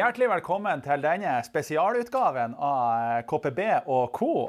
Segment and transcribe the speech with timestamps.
[0.00, 4.46] Hjertelig velkommen til denne spesialutgaven av KPB og co.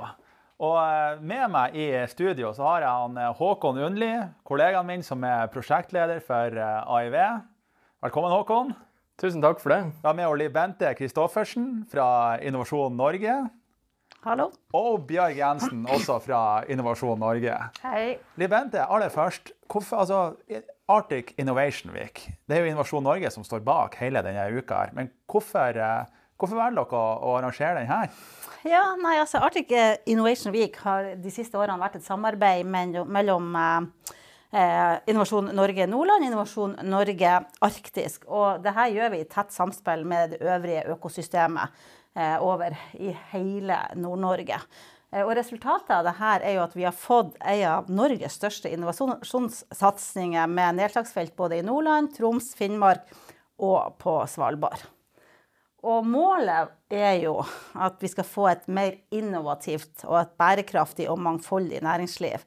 [0.63, 4.13] Og eh, med meg i studio så har jeg han eh, Håkon Undli,
[4.47, 7.17] kollegaen min som er prosjektleder for eh, AIV.
[8.07, 8.71] Velkommen, Håkon.
[9.19, 9.81] Tusen takk for det.
[9.97, 12.07] Vi har med oss Liv Bente Kristoffersen fra
[12.39, 13.35] Innovasjon Norge.
[14.23, 14.53] Hallo.
[14.77, 17.59] Og Bjørg Jensen, også fra Innovasjon Norge.
[17.83, 18.21] Hei.
[18.39, 19.51] Liv Bente, aller først.
[19.67, 24.49] Hvorfor, altså, Arctic Innovation Week, det er jo Innovasjon Norge som står bak hele denne
[24.51, 24.83] uka.
[24.83, 24.93] her.
[24.97, 25.79] Men hvorfor,
[26.37, 28.11] hvorfor velger dere å, arrangere den her?
[28.67, 29.71] Ja, nei, altså Arctic
[30.05, 33.55] Innovation Week har de siste årene vært et samarbeid mellom
[34.51, 38.27] eh, Innovasjon Norge Nordland Innovasjon Norge Arktisk.
[38.27, 41.83] Og dette gjør vi i tett samspill med det øvrige økosystemet
[42.15, 44.59] eh, over i hele Nord-Norge.
[45.11, 48.71] Eh, og Resultatet av dette er jo at vi har fått en av Norges største
[48.71, 53.11] innovasjonssatsinger med nedslagsfelt både i Nordland, Troms, Finnmark
[53.61, 54.87] og på Svalbard.
[55.81, 57.39] Og målet er jo
[57.73, 62.43] at vi skal få et mer innovativt og et bærekraftig og mangfoldig næringsliv.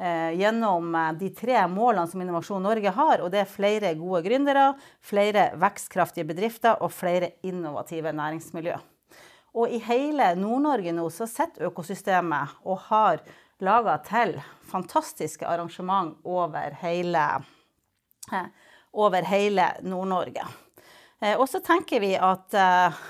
[0.00, 4.22] Eh, gjennom eh, de tre målene som Innovasjon Norge har, og det er flere gode
[4.24, 4.70] gründere,
[5.02, 8.78] flere vekstkraftige bedrifter og flere innovative næringsmiljø.
[9.58, 13.22] Og i hele Nord-Norge nå så sitter økosystemet og har
[13.60, 14.36] laga til
[14.70, 17.24] fantastiske arrangement over hele,
[18.32, 18.46] eh,
[18.92, 20.46] over hele Nord-Norge.
[21.20, 23.00] Eh, og så tenker vi at uh,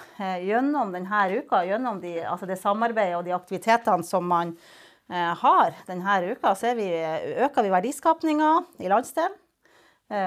[0.42, 4.56] gjennom denne uka, gjennom de, altså det samarbeidet og de aktivitetene som man
[5.10, 6.84] har denne uka, så vi,
[7.42, 9.32] øker vi verdiskapninga i landsdelen.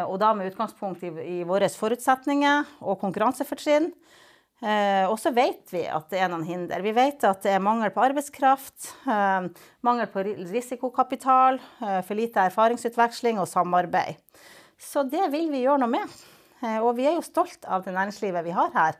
[0.09, 3.93] Og da med utgangspunkt i, i våre forutsetninger og konkurransefortrinn.
[4.63, 6.79] Og så vet vi at det er noen hinder.
[6.85, 8.93] Vi vet at det er mangel på arbeidskraft,
[9.83, 14.21] mangel på risikokapital, for lite erfaringsutveksling og samarbeid.
[14.79, 16.15] Så det vil vi gjøre noe med.
[16.63, 18.99] Eh, og vi er jo stolt av det næringslivet vi har her.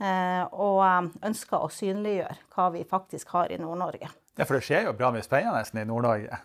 [0.00, 4.10] Eh, og eh, ønsker å synliggjøre hva vi faktisk har i Nord-Norge.
[4.38, 6.40] Ja, for det skjer jo bra mye spennende i Nord-Norge.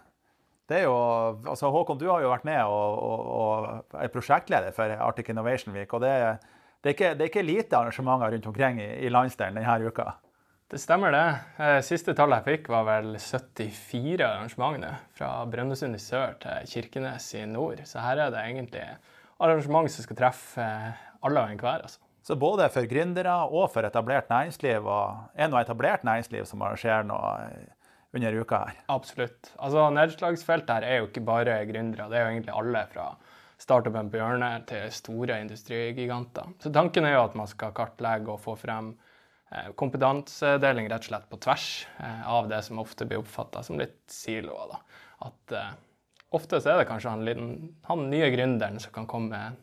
[0.66, 0.97] Det er jo,
[1.45, 3.25] altså Håkon, du har jo vært med og, og,
[3.94, 5.94] og er prosjektleder for Arctic Innovation Week.
[5.94, 6.39] og det er,
[6.85, 10.12] det er, ikke, det er ikke, lite arrangementer rundt omkring i, i landsdelen denne uka?
[10.69, 11.81] Det stemmer, det.
[11.85, 15.00] Siste tallet jeg fikk, var vel 74 arrangementer.
[15.18, 17.81] Fra Brønnøysund i sør til Kirkenes i nord.
[17.90, 18.85] Så her er det egentlig
[19.41, 20.68] arrangement som skal treffe
[21.25, 21.88] alle og enhver.
[21.88, 22.01] Altså.
[22.25, 27.06] Så både for gründere og for etablert næringsliv, og er noe etablert næringsliv som arrangerer
[27.09, 27.34] noe
[28.13, 28.84] under uka her?
[28.94, 29.56] Absolutt.
[29.57, 33.09] Altså Nedslagsfeltet her er jo ikke bare gründere, det er jo egentlig alle fra
[33.61, 36.53] startupen Bjørne til store industrigiganter.
[36.61, 38.93] Så tanken er jo at man skal kartlegge og få frem
[39.51, 41.67] eh, kompetansedeling rett og slett på tvers
[41.99, 44.75] eh, av det som ofte blir oppfatta som litt siloer.
[44.75, 44.81] da.
[45.29, 45.71] At eh,
[46.35, 49.61] ofte så er det kanskje han, han nye gründeren som kan komme med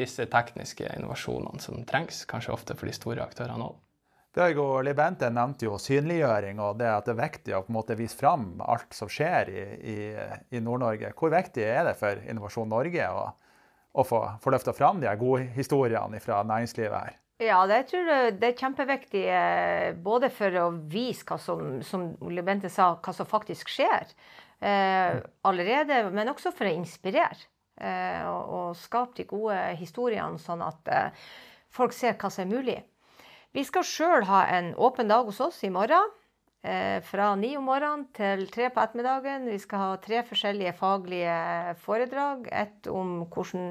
[0.00, 3.78] disse tekniske innovasjonene som trengs, kanskje ofte for de store aktørene òg.
[4.38, 7.96] Og Libente nevnte jo synliggjøring og det at det er viktig å på en måte
[7.98, 9.96] vise fram alt som skjer i, i,
[10.54, 11.10] i Nord-Norge.
[11.18, 13.24] Hvor viktig er det for Innovasjon Norge å,
[13.90, 17.18] å få, få løfta fram de gode historiene fra næringslivet her?
[17.40, 22.10] Ja, det tror jeg det er kjempeviktig eh, både for å vise hva som, som
[22.30, 24.12] Libente sa, hva som faktisk skjer
[24.60, 25.16] eh,
[25.48, 27.48] allerede, men også for å inspirere.
[27.80, 31.28] Eh, og, og, skape de gode historiene, sånn at eh,
[31.72, 32.78] folk ser hva som er mulig.
[33.50, 36.12] Vi skal sjøl ha en åpen dag hos oss i morgen.
[36.62, 39.48] Eh, fra ni om morgenen til tre på ettermiddagen.
[39.50, 42.46] Vi skal ha tre forskjellige faglige foredrag.
[42.52, 43.64] Ett om hvilke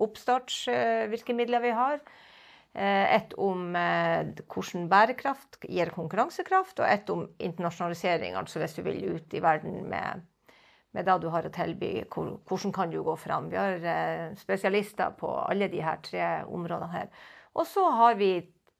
[0.00, 2.00] oppstartsvirkemidler vi har.
[2.72, 8.38] Eh, et om eh, hvordan bærekraft gir konkurransekraft, og et om internasjonalisering.
[8.38, 10.24] Altså hvis du vil ut i verden med,
[10.96, 13.52] med det du har å tilby, hvordan kan du gå fram.
[13.52, 17.10] Vi har spesialister på alle her tre områdene her.
[17.58, 18.38] Og så har vi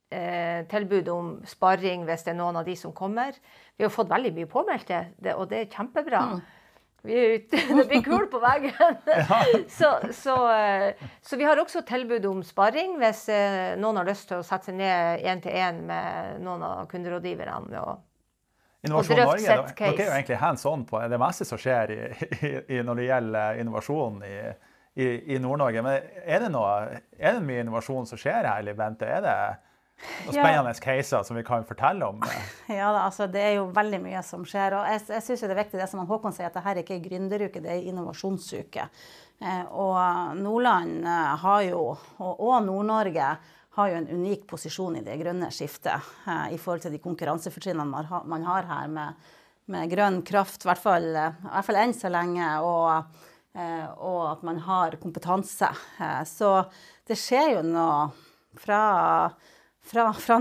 [0.09, 3.37] tilbud om sparring hvis det er noen av de som kommer.
[3.77, 5.03] Vi har fått veldig mye påmeldte,
[5.35, 6.23] og det er kjempebra.
[6.31, 6.39] Mm.
[7.03, 7.61] Vi er ute.
[7.79, 8.99] Det blir kul på veggen.
[9.79, 14.29] Så, så, eh, så, vi har også tilbud om sparring hvis eh, noen har lyst
[14.31, 17.83] til å sette seg ned én til én med noen av kunderådgiverne.
[17.85, 18.05] Og,
[18.87, 22.03] Innovasjon Norge, dere er jo egentlig hands on på det meste som skjer i,
[22.77, 25.83] i, når det gjelder innovasjon i, i Nord-Norge.
[25.83, 29.09] Men er det, noe, er det mye innovasjon som skjer her, eller Bente?
[29.11, 29.35] Er det
[29.99, 30.81] og spennende ja.
[30.83, 32.23] caser som vi kan fortelle om?
[32.79, 34.79] Ja, da, altså, Det er jo veldig mye som skjer.
[34.79, 36.99] og Jeg, jeg syns det er viktig det som Håkon sier, at dette er ikke
[36.99, 38.89] er gründeruke, det er innovasjonsuke.
[39.39, 41.83] Eh, og Nordland eh, har jo,
[42.19, 43.33] og, og Nord-Norge
[43.79, 47.87] har jo en unik posisjon i det grønne skiftet eh, i forhold til de konkurransefortrinnene
[47.87, 49.29] man, man, har her med,
[49.71, 52.55] med grønn kraft, i hvert fall, i hvert fall enn så lenge.
[52.63, 53.25] og
[53.59, 55.67] og at man har kompetanse.
[56.31, 56.51] Så
[57.09, 58.05] det skjer jo noe
[58.61, 58.83] fra
[59.89, 60.39] fra, fra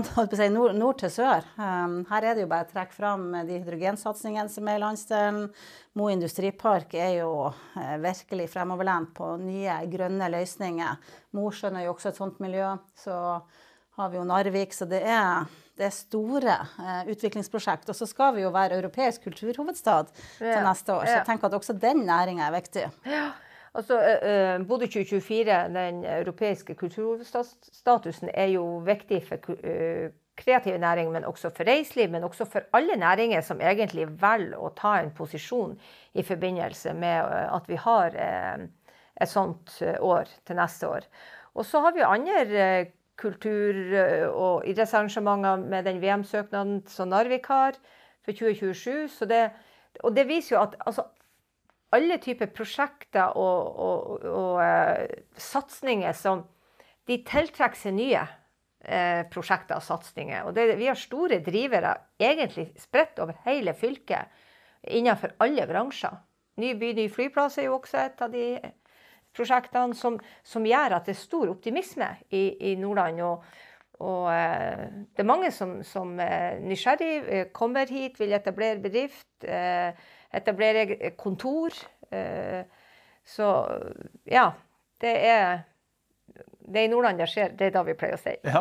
[0.52, 1.46] nord, nord, til sør.
[1.56, 5.46] Um, her er det jo bare å trekke fram de hydrogensatsingene som er i landsdelen.
[5.98, 11.00] Mo industripark er jo uh, virkelig fremoverlent på nye grønne løsninger.
[11.36, 12.74] Mosjøen er jo også et sånt miljø.
[12.98, 13.16] Så
[13.98, 14.76] har vi jo Narvik.
[14.76, 15.48] Så det er,
[15.78, 17.88] det er store uh, utviklingsprosjekt.
[17.88, 21.08] Og så skal vi jo være europeisk kulturhovedstad til neste år.
[21.08, 22.88] Så jeg tenker at også den næringa er viktig.
[23.08, 23.28] Ja.
[23.78, 23.98] Altså,
[24.66, 30.08] Bodø 2024, den europeiske kulturhovedstatusen, er jo viktig for uh,
[30.38, 34.72] kreativ næring, men også for reiseliv, men også for alle næringer som egentlig velger å
[34.74, 35.76] ta en posisjon
[36.14, 41.06] i forbindelse med at vi har et sånt år til neste år.
[41.54, 42.86] Og så har vi andre
[43.18, 47.78] kultur- og idrettsarrangementer med den VM-søknaden som Narvik har
[48.24, 49.26] for 2027.
[49.26, 49.50] Det,
[50.04, 51.02] og det viser jo at altså,
[51.96, 55.04] alle typer prosjekter og, og, og uh,
[55.40, 56.44] satsinger som
[57.08, 60.44] De tiltrekker seg nye uh, prosjekter og satsinger.
[60.44, 64.28] Og det, vi har store drivere egentlig spredt over hele fylket
[64.92, 66.18] innenfor alle bransjer.
[66.60, 68.44] Ny by, ny flyplass er jo også et av de
[69.32, 73.22] prosjektene som, som gjør at det er stor optimisme i, i Nordland.
[73.24, 73.48] og
[73.98, 79.26] og eh, det er mange som, som er nysgjerrig, kommer hit, vil etablere bedrift.
[80.34, 81.74] Etablere kontor.
[82.10, 82.62] Eh,
[83.24, 83.48] så
[84.24, 84.50] ja.
[84.98, 85.60] Det er
[86.68, 87.52] det er i Nordland det skjer.
[87.56, 88.34] Det er da vi pleier å si.
[88.44, 88.60] Ja.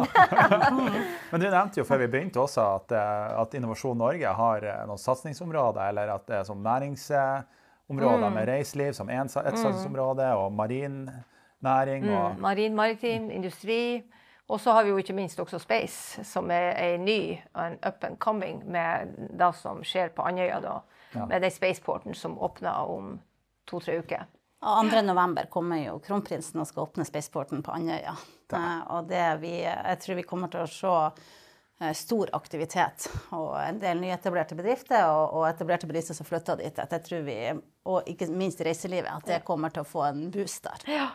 [1.31, 4.83] Men du nevnte jo før vi begynte også at, eh, at Innovasjon Norge har eh,
[4.87, 8.37] noen satsingsområder, eller at det er som næringsområder mm.
[8.39, 9.33] med reiseliv som ett mm.
[9.33, 11.01] satsingsområde, og marin
[11.65, 12.07] næring.
[12.07, 12.37] Og...
[12.37, 12.41] Mm.
[12.47, 13.81] Marin, maritim, industri.
[14.47, 17.79] Og så har vi jo ikke minst også Space, som er en ny og en
[17.83, 20.61] up and coming med det som skjer på Andøya.
[20.63, 20.77] da
[21.13, 21.25] ja.
[21.25, 23.19] med den spaceporten som åpner om
[23.65, 24.25] to-tre uker.
[24.61, 28.15] Og 2.11 kommer jo kronprinsen og skal åpne spaceporten på Andøya.
[28.53, 33.05] Uh, og det vi, jeg tror vi kommer til å se uh, stor aktivitet
[33.35, 36.81] og en del nyetablerte bedrifter og, og etablerte bedrifter som flytter dit.
[36.81, 37.37] Jeg tror vi,
[37.91, 40.89] og ikke minst reiselivet, at det kommer til å få en boost der.
[40.97, 41.07] Ja.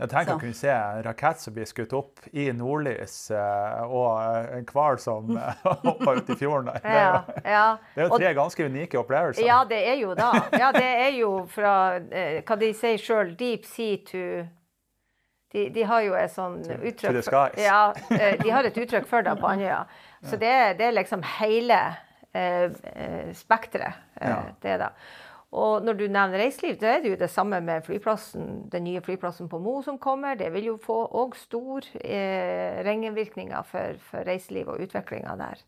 [0.00, 4.54] Jeg tenker å kunne se en rakett som blir skutt opp i nordlys, eh, og
[4.56, 6.80] en hval som eh, hopper ut i fjorden der.
[6.84, 9.44] Er jo, ja, det er jo tre ganske unike opplevelser.
[9.44, 10.30] Ja, det er jo da.
[10.56, 14.24] Ja, det er jo fra eh, hva de sier sjøl, deep sea to
[15.50, 17.90] de, de, har jo et sånn uttrykk for, ja,
[18.38, 19.80] De har et uttrykk for det på Andøya.
[20.22, 21.80] Så det, det, er liksom hele
[22.32, 23.98] eh, spekteret.
[24.20, 24.38] Eh, ja.
[24.62, 24.90] Det det.
[25.50, 29.00] Og når du nevner reiseliv, da er det jo det samme med flyplassen, den nye
[29.02, 30.36] flyplassen på Mo som kommer.
[30.38, 35.64] Det vil jo få òg stor eh, ringvirkninger for, for reiseliv og utviklinga der.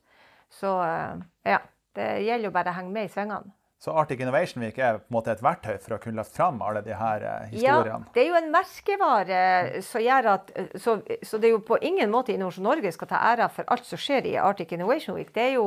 [0.55, 1.59] Så eh, ja,
[1.99, 3.51] det gjelder jo bare å henge med i svingene.
[3.83, 6.61] Så Arctic Innovation Week er på en måte et verktøy for å kunne løfte fram
[6.63, 8.05] alle de her eh, historiene?
[8.07, 9.41] Ja, det er jo en merkevare
[9.83, 13.19] som gjør at så, så, det er jo på ingen måte Innovasjon Norge skal ta
[13.33, 15.33] æra for alt som skjer i Arctic Innovation Week.
[15.35, 15.65] Det er jo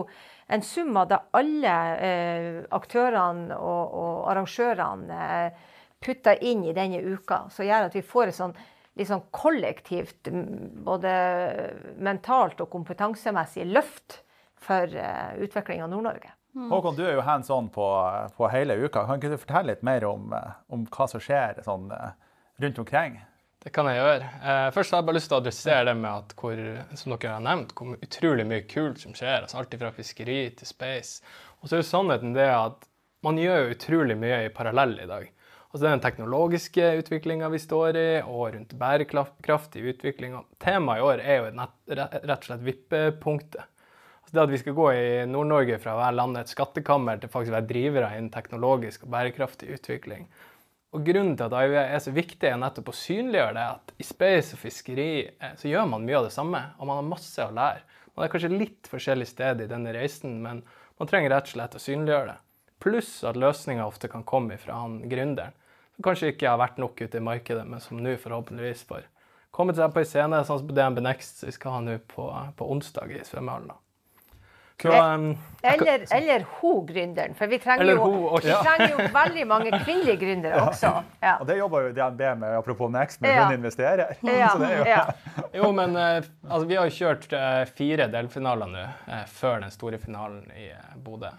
[0.47, 1.73] en sum av det alle
[2.05, 5.67] eh, aktørene og, og arrangørene eh,
[6.07, 8.55] putter inn i denne uka, som gjør at vi får et sånn
[8.95, 10.31] litt sånn kollektivt,
[10.87, 11.11] både
[11.99, 14.21] mentalt og kompetansemessig løft
[14.55, 16.31] for eh, utvikling av Nord-Norge.
[16.55, 16.69] Mm.
[16.71, 17.85] Håkon, du er jo hands on på,
[18.37, 19.03] på, hele uka.
[19.03, 20.31] Kan ikke du fortelle litt mer om,
[20.71, 22.13] om hva som skjer sånn, eh,
[22.63, 23.17] rundt omkring?
[23.65, 24.29] Det kan jeg gjøre.
[24.39, 26.61] Eh, først har jeg bare lyst til å adressere det med at hvor,
[26.95, 29.41] som dere har nevnt, hvor utrolig mye kult som skjer.
[29.41, 31.25] altså Alt fra fiskeri til space.
[31.59, 32.87] Og så er jo sannheten det at
[33.25, 35.31] man gjør jo utrolig mye i parallell i dag.
[35.65, 40.37] Altså Det er den teknologiske utviklinga vi står i, og rundt bærekraftig utvikling.
[40.63, 43.65] Temaet i år er jo nett, rett og slett vippepunktet.
[44.35, 47.53] Så det at vi skal gå i Nord-Norge fra å være landets skattekammer til faktisk
[47.53, 50.25] å være drivere innen teknologisk og bærekraftig utvikling.
[50.91, 54.07] Og Grunnen til at AIV er så viktig, er nettopp å synliggjøre det at i
[54.09, 57.45] space og fiskeri eh, så gjør man mye av det samme, og man har masse
[57.45, 57.85] å lære.
[58.11, 60.59] Man er kanskje litt forskjellig sted i denne reisen, men
[60.99, 62.35] man trenger rett og slett å synliggjøre det.
[62.83, 65.55] Pluss at løsninger ofte kan komme fra han gründeren,
[65.95, 69.07] som kanskje ikke har vært nok ute i markedet, men som nå forhåpentligvis får
[69.55, 71.97] kommet seg på en scene, sånn som på DNB Next, som vi skal ha nå
[72.11, 72.27] på,
[72.59, 73.71] på onsdag i svømmehallen.
[74.83, 79.71] Um, eller, eller hun gründeren, for vi trenger, jo, hun, vi trenger jo veldig mange
[79.85, 80.91] kvinnelige gründere også.
[81.23, 81.37] Ja.
[81.39, 83.45] Og det jobber jo DNB med, apropos Next, med ja.
[83.45, 84.13] hun investerer.
[84.21, 84.51] Ja.
[85.53, 88.85] jo, jo, men uh, altså, vi har jo kjørt uh, fire delfinaler nå
[89.31, 90.69] før den store finalen i
[91.01, 91.31] Bodø.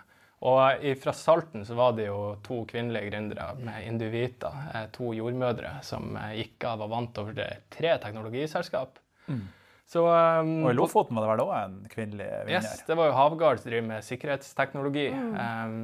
[0.46, 4.50] Og fra Salten så var det jo to kvinnelige gründere med Induvita,
[4.92, 7.38] to jordmødre, som gikk av og vant over
[7.72, 9.00] tre teknologiselskap.
[9.32, 9.46] Mm.
[9.86, 12.56] Så, um, og i Lofoten var det vel òg en kvinnelig vinner?
[12.58, 15.04] Yes, det var jo Havgard som driver med sikkerhetsteknologi.
[15.14, 15.34] Mm.
[15.38, 15.76] Um,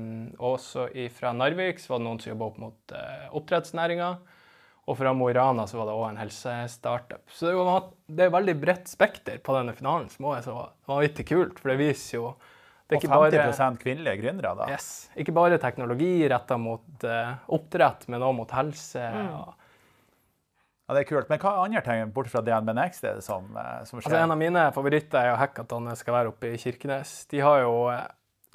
[0.43, 4.09] også fra Narvik så var det noen som jobba opp mot uh, oppdrettsnæringa.
[4.91, 7.23] Og fra Mo i Rana så var det òg en helsestartup.
[7.31, 10.65] Så det, var, det er veldig bredt spekter på denne finalen, som også er så
[10.91, 11.63] vanvittig kult.
[11.63, 12.33] For det viser jo
[12.91, 14.67] det Og 50 bare, kvinnelige gründere, da.
[14.75, 14.89] Yes.
[15.15, 18.99] Ikke bare teknologi retta mot uh, oppdrett, men òg mot helse.
[18.99, 19.31] Mm.
[19.39, 19.62] Og,
[20.93, 21.31] ja, det er kult.
[21.31, 24.11] Men hva andre ting bort fra DNB Next er det som, eh, som skjer?
[24.11, 27.15] Altså, en av mine favoritter er jo hackathon skal være oppe i Kirkenes.
[27.33, 28.05] De har jo eh,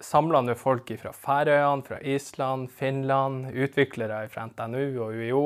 [0.03, 5.46] samla nå folk fra Færøyene, fra Island, Finland, utviklere fra NTNU og UiO,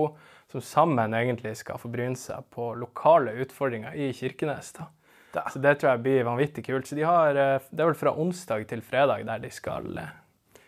[0.52, 4.74] som sammen egentlig skal få bryne seg på lokale utfordringer i Kirkenes.
[4.76, 4.92] da.
[5.32, 5.46] Da.
[5.48, 6.88] Så Det tror jeg blir vanvittig kult.
[6.88, 9.84] Så de har, eh, Det er vel fra onsdag til fredag der de skal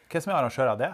[0.09, 0.93] Hvem som er arrangør av det?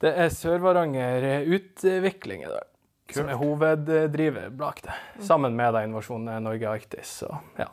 [0.00, 2.73] Det er Sør-Varanger Utvikling i dag.
[3.04, 3.18] Kult.
[3.18, 4.94] som er hoveddriver bak det.
[5.26, 7.10] Sammen med da Innovasjon Norge Arktis.
[7.20, 7.28] Så,
[7.60, 7.68] ja.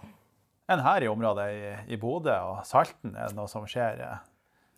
[0.71, 4.01] En her i området i, i Bodø og Salten, er det noe som skjer?
[4.03, 4.19] Eh?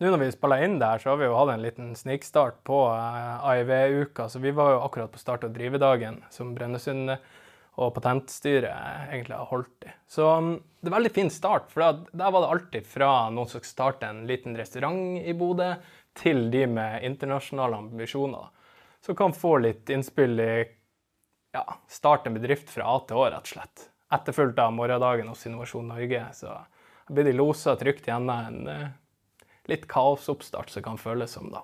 [0.02, 2.80] Nå når vi spiller inn der, så har vi jo hatt en liten snikstart på
[2.90, 4.28] uh, AIV-uka.
[4.30, 9.50] Så vi var jo akkurat på start av drivedagen som Brønnøysund og Patentstyret egentlig har
[9.50, 9.94] holdt i.
[10.10, 11.70] Så um, det er veldig fin start.
[11.74, 15.72] For der var det alltid fra noen som starter en liten restaurant i Bodø,
[16.14, 18.50] til de med internasjonale ambisjoner
[19.04, 20.64] som kan få litt innspill i
[21.52, 23.88] ja, starte en bedrift fra A til Å, rett og slett.
[24.14, 26.22] Etterfulgt av morgendagen hos Innovasjon Norge.
[26.32, 26.54] Så
[27.12, 28.88] blir de losa trygt gjennom en uh,
[29.68, 31.62] litt kaosoppstart, som kan føles som, da.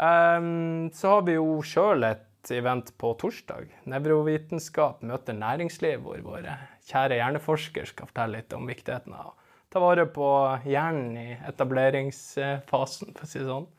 [0.00, 3.68] Um, så har vi jo sjøl et event på torsdag.
[3.92, 6.56] Nevrovitenskap møter næringsliv, hvor våre
[6.88, 9.36] kjære hjerneforsker skal fortelle litt om viktigheten av å
[9.72, 10.26] ta vare på
[10.68, 13.70] hjernen i etableringsfasen, for å si det sånn.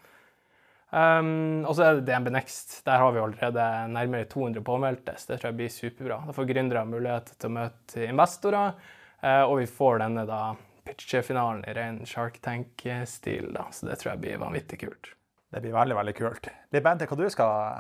[0.94, 2.76] Um, og så er det DNB Next.
[2.86, 5.16] Der har vi allerede nærmere 200 påmeldte.
[5.18, 6.20] Så det tror jeg blir superbra.
[6.28, 8.78] Da får gründere mulighet til å møte investorer,
[9.26, 10.44] uh, og vi får denne da
[10.86, 13.50] pitchefinalen i ren Shark Tank-stil.
[13.56, 15.14] da, Så det tror jeg blir vanvittig kult.
[15.54, 16.50] Det blir veldig veldig kult.
[16.74, 17.78] Liv Bente, hva du skal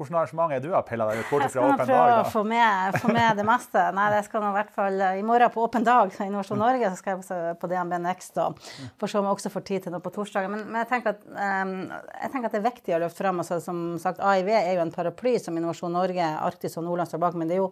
[0.00, 1.26] Hvilket arrangement er du har pilla deg ut?
[1.30, 2.08] bort fra åpen dag?
[2.08, 3.82] Jeg skal få med, få med det meste.
[3.96, 6.88] Nei, det skal nå i hvert fall I morgen på åpen dag i Innovasjon Norge
[6.88, 8.40] så skal jeg også på DNB Next.
[8.40, 8.56] og
[9.00, 10.48] For så om jeg også får tid til noe på torsdag.
[10.52, 13.44] Men, men jeg, tenker at, um, jeg, tenker at, det er viktig å løfte fram.
[13.44, 17.22] Altså, som sagt, AIV er jo en paraply som Innovasjon Norge, Arktis og Nordland står
[17.26, 17.36] bak.
[17.36, 17.70] Men det er jo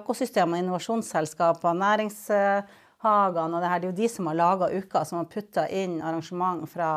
[0.00, 3.84] økosystemer, innovasjonsselskaper, næringshagene og det her.
[3.84, 6.92] Det er jo de som har laga uka, som har putta inn arrangement fra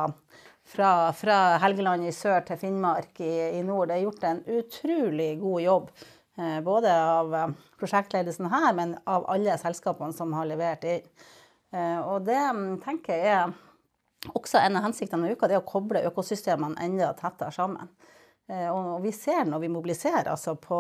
[0.70, 3.90] fra, fra, Helgeland i sør til Finnmark i, i, nord.
[3.90, 5.90] Det er gjort en utrolig god jobb.
[6.40, 11.10] Eh, både av eh, prosjektledelsen her, men av alle selskapene som har levert inn.
[11.74, 13.58] Eh, og det mm, tenker jeg er
[14.36, 17.90] også en av hensiktene med uka, det er å koble økosystemene enda tettere sammen.
[18.50, 20.77] Eh, og vi ser når vi mobiliserer altså på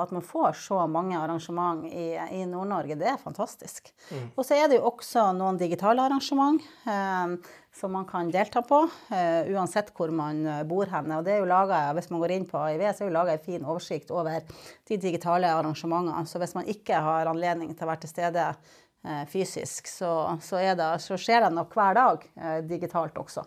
[0.00, 2.96] at man får så mange arrangement i, i Nord-Norge.
[2.96, 3.92] Det er fantastisk.
[4.08, 4.30] Mm.
[4.34, 7.36] Og så er det jo også noen digitale arrangement eh,
[7.76, 8.80] som man kan delta på,
[9.14, 11.12] eh, uansett hvor man eh, bor hen.
[11.18, 13.36] Og det er jo laget, hvis man går inn på AIV, så er det laga
[13.36, 14.40] en fin oversikt over
[14.88, 16.24] de digitale arrangementene.
[16.26, 20.64] Så hvis man ikke har anledning til å være til stede eh, fysisk, så, så,
[20.64, 23.44] det, så, skjer det nok hver dag eh, digitalt også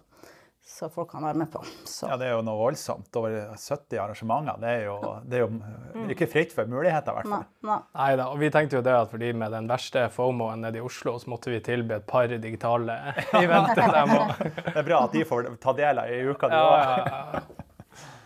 [0.65, 1.59] så folk kan være med på.
[1.83, 2.07] Så.
[2.07, 3.09] Ja, det er jo noe voldsomt.
[3.19, 4.61] Over 70 arrangementer.
[4.61, 4.95] Det er jo,
[5.27, 6.05] det er jo mm.
[6.15, 7.43] ikke fritt for muligheter, i hvert fall.
[7.67, 8.07] Nei, nei.
[8.21, 10.85] da, og vi tenkte jo det at for de med den verste FOMO-en nede i
[10.85, 12.95] Oslo, så måtte vi tilby et par digitale
[13.43, 17.51] eventer det er bra at de får ta del i uka de òg.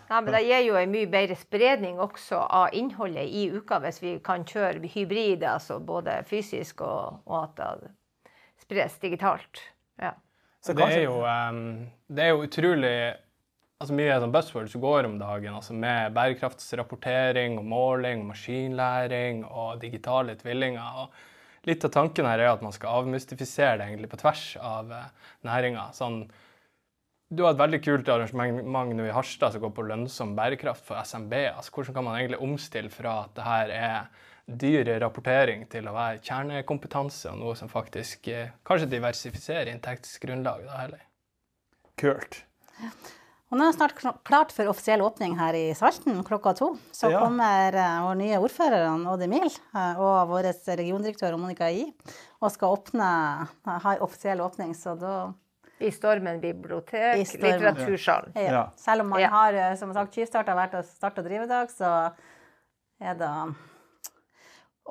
[0.08, 3.98] Ja, men Det gir jo en mye bedre spredning også av innholdet i uka, hvis
[4.00, 7.90] vi kan kjøre hybrid, altså både fysisk og, og at det
[8.62, 9.60] spres digitalt.
[10.00, 10.14] Ja.
[10.64, 12.94] Så det, er jo, um, det er jo utrolig
[13.78, 19.44] altså Mye sånn buzzwords som går om dagen, altså med bærekraftsrapportering og måling og maskinlæring
[19.46, 21.04] og digitale tvillinger.
[21.04, 24.90] og Litt av tanken her er at man skal avmystifisere det egentlig på tvers av
[24.90, 25.88] uh, næringa.
[25.94, 26.24] Sånn,
[27.28, 30.98] du har et veldig kult arrangement nå i Harstad som går på lønnsom bærekraft for
[30.98, 31.34] SMB.
[31.52, 35.94] Altså, hvordan kan man egentlig omstille fra at det her er dyr rapportering til å
[35.96, 41.04] være kjernekompetanse, og noe som faktisk eh, kanskje diversifiserer inntektsgrunnlaget da heller.
[41.98, 42.42] Kult.
[43.48, 46.68] Og nå er det snart klart for offisiell åpning her i Salten klokka to.
[46.92, 47.22] Så ja.
[47.24, 51.86] kommer uh, vår nye ordfører Odd Emil uh, og vår regiondirektør Monica I
[52.38, 53.08] og skal åpne,
[53.66, 54.74] ha en offisiell åpning.
[54.76, 55.30] Så da
[55.80, 57.56] I Stormen bibliotek, Stormen.
[57.56, 58.36] litteratursalen.
[58.36, 58.52] Ja.
[58.52, 58.62] Ja.
[58.78, 61.94] Selv om man har som sagt, tyvstarta vært å starte og drive i dag, så
[63.00, 63.32] er det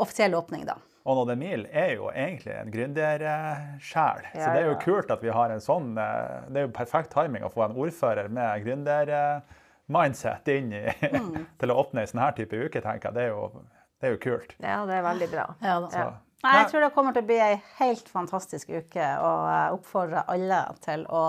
[0.03, 0.77] offisiell åpning, da.
[1.07, 4.25] Og Nodemil Emil er jo egentlig en gründersjel.
[4.33, 6.73] Ja, så det er jo kult at vi har en sånn eh, Det er jo
[6.75, 10.83] perfekt timing å få en ordfører med gründermindset inn i,
[11.15, 11.33] mm.
[11.63, 13.15] til å åpne en sånn her type uke, tenker jeg.
[13.15, 13.63] Det er jo,
[14.01, 14.57] det er jo kult.
[14.59, 15.47] Ja, det er veldig bra.
[15.63, 16.07] Ja, ja.
[16.43, 20.27] Nei, jeg tror det kommer til å bli ei helt fantastisk uke, og jeg oppfordrer
[20.29, 21.23] alle til å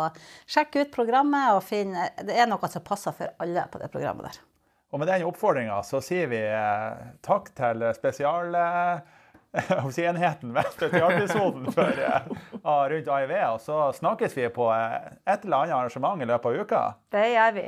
[0.44, 4.28] sjekke ut programmet og finne Det er noe som passer for alle på det programmet
[4.28, 4.42] der.
[4.88, 6.38] Og med den oppfordringa så sier vi
[7.26, 11.64] takk til spesialenheten ved spesialepisoden
[12.95, 13.35] rundt AIV.
[13.52, 16.83] Og så snakkes vi på et eller annet arrangement i løpet av uka.
[17.12, 17.66] Det gjør vi.